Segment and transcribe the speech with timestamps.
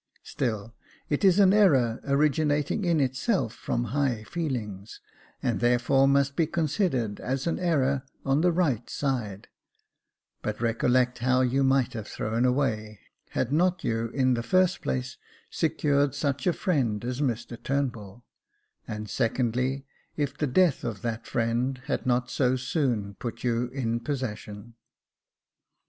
[0.23, 0.73] Still
[1.09, 4.99] it is an error originating in itself from high feelings,
[5.43, 9.47] and therefore must be considered as an error on the right side;
[10.41, 14.81] but recollect how much you might have thrown away, had not you, in the first
[14.81, 15.17] place,
[15.51, 18.25] secured such a friend as Mr Turnbull;
[18.87, 19.85] and, secondly,
[20.17, 24.73] if the death of that friend had not so soon put you in possession."